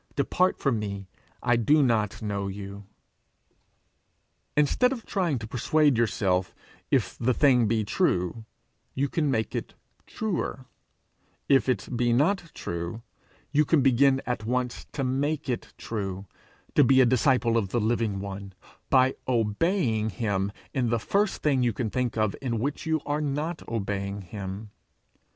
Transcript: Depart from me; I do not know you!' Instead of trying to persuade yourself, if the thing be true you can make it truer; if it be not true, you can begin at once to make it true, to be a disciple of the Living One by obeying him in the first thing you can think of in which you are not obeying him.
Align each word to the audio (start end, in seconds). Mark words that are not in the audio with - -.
Depart 0.15 0.57
from 0.57 0.79
me; 0.79 1.05
I 1.43 1.55
do 1.57 1.83
not 1.83 2.23
know 2.23 2.47
you!' 2.47 2.87
Instead 4.57 4.91
of 4.91 5.05
trying 5.05 5.37
to 5.37 5.45
persuade 5.45 5.95
yourself, 5.95 6.55
if 6.89 7.15
the 7.19 7.35
thing 7.35 7.67
be 7.67 7.83
true 7.85 8.43
you 8.95 9.07
can 9.07 9.29
make 9.29 9.53
it 9.53 9.75
truer; 10.07 10.65
if 11.47 11.69
it 11.69 11.87
be 11.95 12.13
not 12.13 12.49
true, 12.55 13.03
you 13.51 13.63
can 13.63 13.81
begin 13.83 14.23
at 14.25 14.43
once 14.43 14.85
to 14.93 15.03
make 15.03 15.47
it 15.47 15.71
true, 15.77 16.25
to 16.73 16.83
be 16.83 16.99
a 16.99 17.05
disciple 17.05 17.55
of 17.55 17.69
the 17.69 17.79
Living 17.79 18.19
One 18.19 18.53
by 18.89 19.13
obeying 19.27 20.09
him 20.09 20.51
in 20.73 20.89
the 20.89 20.97
first 20.97 21.43
thing 21.43 21.61
you 21.61 21.73
can 21.73 21.91
think 21.91 22.17
of 22.17 22.35
in 22.41 22.57
which 22.57 22.87
you 22.87 23.01
are 23.05 23.21
not 23.21 23.61
obeying 23.67 24.21
him. 24.23 24.71